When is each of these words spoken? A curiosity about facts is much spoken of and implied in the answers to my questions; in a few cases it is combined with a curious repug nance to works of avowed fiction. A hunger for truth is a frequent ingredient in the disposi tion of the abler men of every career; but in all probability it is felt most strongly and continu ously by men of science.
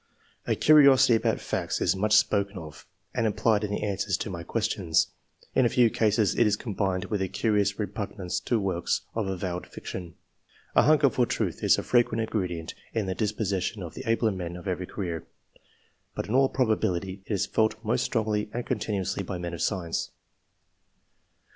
A 0.47 0.55
curiosity 0.55 1.13
about 1.13 1.39
facts 1.39 1.79
is 1.79 1.95
much 1.95 2.13
spoken 2.15 2.57
of 2.57 2.87
and 3.13 3.27
implied 3.27 3.63
in 3.63 3.69
the 3.69 3.83
answers 3.83 4.17
to 4.17 4.31
my 4.31 4.41
questions; 4.41 5.09
in 5.53 5.63
a 5.63 5.69
few 5.69 5.91
cases 5.91 6.33
it 6.35 6.47
is 6.47 6.55
combined 6.55 7.05
with 7.05 7.21
a 7.21 7.27
curious 7.27 7.73
repug 7.73 8.17
nance 8.17 8.39
to 8.45 8.59
works 8.59 9.01
of 9.13 9.27
avowed 9.27 9.67
fiction. 9.67 10.15
A 10.75 10.81
hunger 10.81 11.11
for 11.11 11.27
truth 11.27 11.63
is 11.63 11.77
a 11.77 11.83
frequent 11.83 12.19
ingredient 12.19 12.73
in 12.95 13.05
the 13.05 13.13
disposi 13.13 13.61
tion 13.61 13.83
of 13.83 13.93
the 13.93 14.05
abler 14.09 14.31
men 14.31 14.55
of 14.57 14.67
every 14.67 14.87
career; 14.87 15.27
but 16.15 16.27
in 16.27 16.33
all 16.33 16.49
probability 16.49 17.21
it 17.27 17.31
is 17.33 17.45
felt 17.45 17.75
most 17.85 18.03
strongly 18.03 18.49
and 18.51 18.65
continu 18.65 19.01
ously 19.01 19.21
by 19.21 19.37
men 19.37 19.53
of 19.53 19.61
science. 19.61 20.09